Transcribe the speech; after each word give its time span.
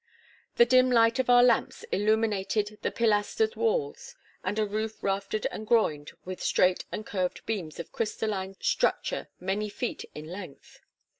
The 0.55 0.65
dim 0.65 0.89
light 0.89 1.19
of 1.19 1.29
our 1.29 1.43
lamps 1.43 1.83
illuminated 1.91 2.79
the 2.81 2.89
pilastered 2.89 3.55
walls, 3.55 4.15
and 4.43 4.57
a 4.57 4.65
roof 4.65 5.03
raftered 5.03 5.45
and 5.51 5.67
groined 5.67 6.13
with 6.25 6.41
straight 6.41 6.85
and 6.91 7.05
curved 7.05 7.45
beams 7.45 7.79
of 7.79 7.91
crystalline 7.91 8.55
structure 8.59 9.27
many 9.39 9.69
feet 9.69 10.03
in 10.15 10.25
length. 10.25 10.79